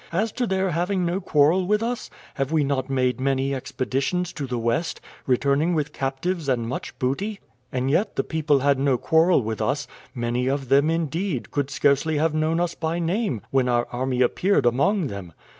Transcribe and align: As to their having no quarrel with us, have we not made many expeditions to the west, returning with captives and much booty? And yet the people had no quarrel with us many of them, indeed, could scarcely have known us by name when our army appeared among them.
As 0.11 0.31
to 0.31 0.47
their 0.47 0.71
having 0.71 1.05
no 1.05 1.21
quarrel 1.21 1.67
with 1.67 1.83
us, 1.83 2.09
have 2.33 2.51
we 2.51 2.63
not 2.63 2.89
made 2.89 3.19
many 3.19 3.53
expeditions 3.53 4.33
to 4.33 4.47
the 4.47 4.57
west, 4.57 4.99
returning 5.27 5.75
with 5.75 5.93
captives 5.93 6.49
and 6.49 6.67
much 6.67 6.97
booty? 6.97 7.39
And 7.71 7.91
yet 7.91 8.15
the 8.15 8.23
people 8.23 8.61
had 8.61 8.79
no 8.79 8.97
quarrel 8.97 9.43
with 9.43 9.61
us 9.61 9.87
many 10.15 10.47
of 10.47 10.69
them, 10.69 10.89
indeed, 10.89 11.51
could 11.51 11.69
scarcely 11.69 12.17
have 12.17 12.33
known 12.33 12.59
us 12.59 12.73
by 12.73 12.97
name 12.97 13.43
when 13.51 13.69
our 13.69 13.87
army 13.91 14.23
appeared 14.23 14.65
among 14.65 15.05
them. 15.05 15.33